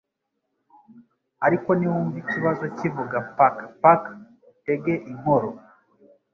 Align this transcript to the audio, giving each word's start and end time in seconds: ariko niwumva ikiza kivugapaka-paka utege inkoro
ariko 1.45 1.69
niwumva 1.77 2.15
ikiza 2.23 2.65
kivugapaka-paka 2.77 4.11
utege 4.51 4.93
inkoro 5.11 5.49